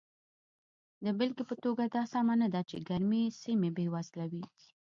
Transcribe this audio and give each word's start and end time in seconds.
د 1.03 1.05
بېلګې 1.17 1.43
په 1.49 1.55
توګه 1.63 1.83
دا 1.95 2.03
سمه 2.13 2.35
نه 2.41 2.47
ده 2.53 2.61
چې 2.69 2.77
ګرمې 2.89 3.23
سیمې 3.41 3.69
بېوزله 3.75 4.25
وي. 4.31 4.43